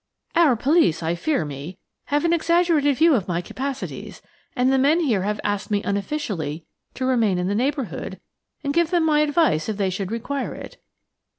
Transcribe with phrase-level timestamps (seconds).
[0.35, 4.23] "Our police, I fear me, have an exaggerated view of my capacities,
[4.55, 8.19] and the men here asked me unofficially to remain in the neighbourhood
[8.63, 10.81] and to give them my advice if they should require it.